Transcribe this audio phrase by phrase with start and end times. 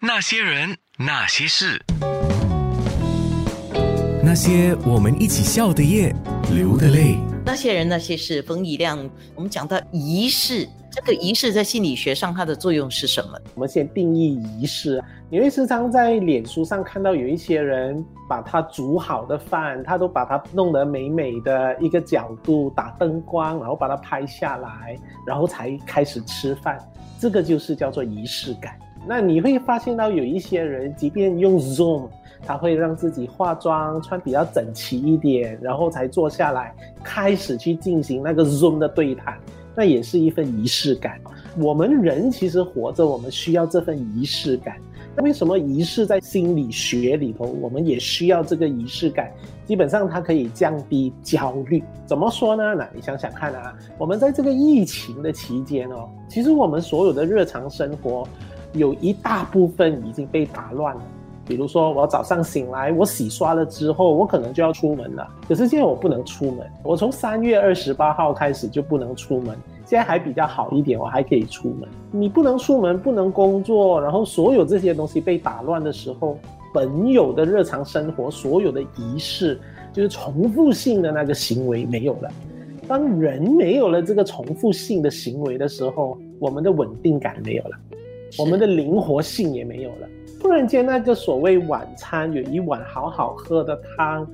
[0.00, 1.84] 那些人，那些事，
[4.22, 6.14] 那些我们一起笑的夜，
[6.54, 7.16] 流的泪。
[7.44, 8.96] 那些人那些事，冯以亮，
[9.34, 13.36] 我们讲到仪式，这个仪式在心理学上它的作用是什么？
[13.56, 15.02] 我们先定义仪式。
[15.28, 24.96] 你会时常在脸书上看到有一些人把他煮好的饭，他都把它弄得美美的一个角度，打灯光，然后把它拍下来，
[25.26, 26.78] 然后才开始吃饭。
[27.18, 28.78] 这个就是叫做仪式感。
[29.08, 32.08] 那你会发现到有一些人，即便用 Zoom。
[32.46, 39.36] 他会让自己化妆穿比较整齐一点，然后才坐下来开始去进行那个 Zoom 的对谈，
[39.74, 41.20] 那也是一份仪式感。
[41.58, 44.76] 我们人其实活着，我们需要这份仪式感。
[45.16, 49.32] 那为什么仪式在心理学里头，我们也需要这个仪式感？
[49.66, 51.82] 基本上它可以降低焦虑。
[52.06, 52.62] 怎么说呢？
[52.76, 58.26] 那你想想看啊，我们在这个疫情的期间哦，其实我们所有的日常生活
[58.78, 61.02] 有一大部分已经被打乱了。
[61.44, 65.26] 比如说，我早上醒来，我洗刷了之后，我可能就要出门了。
[65.48, 69.56] 可是现在我不能出门，我从三月二十八号开始就不能出门。
[69.86, 71.88] 现在还比较好一点，我还可以出门。
[72.10, 76.36] 你不能出门，不能工作，然后所有这些东西被打乱的时候，
[76.74, 79.58] 本有的日常生活，所有的仪式，
[79.90, 82.30] 就是重复性的那个行为没有了。
[82.86, 87.70] 当人没有了这个重复性的行为的时候，我们的稳定感没有了，
[88.36, 90.08] 我们的灵活性也没有了。
[90.40, 94.24] 突然间，那个所谓晚餐有一碗好好喝的汤，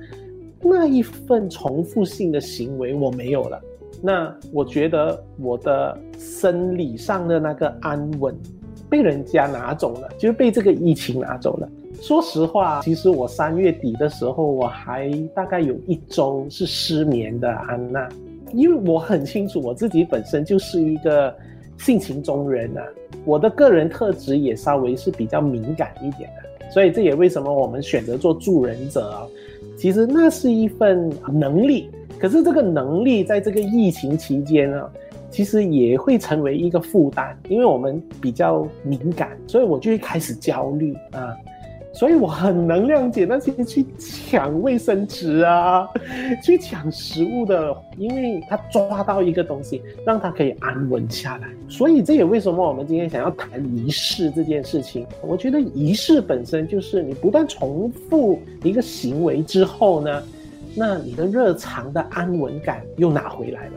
[0.61, 3.59] 那一份重复性的行为我没有了。
[4.03, 8.35] 那我觉得我的生理上的那个安稳
[8.87, 11.67] 被人家拿走了，就是被这个疫情拿走了。
[12.01, 18.07] 说实话，其实我三月底的时候，我还大概有一周是失眠的，安娜，
[18.53, 21.35] 因为我很清楚我自己本身就是一个。
[21.77, 22.83] 性情中人啊，
[23.25, 29.27] 我的个人特质也稍微是比较敏感一点的，所以这也为什么我们选择做助人者。
[29.77, 34.89] 其实那是一份能力，可是这个能力在这个疫情期间啊，
[35.29, 41.35] 其实也会成为一个负担，因为我们比较敏感，所以我就会开始焦虑啊。
[41.95, 45.87] 所以我很能谅解那些去抢卫生纸啊，
[46.43, 51.47] 去抢食物的，因为他抓到一个东西，让他可以安稳下来。
[51.69, 55.07] 所以这也为什么我们今天想要谈仪式这件事情。
[55.21, 60.21] 我觉得仪式本身就是你不断重复一个行为之后呢，
[60.75, 63.71] 那你的日常的安稳感又拿回来了。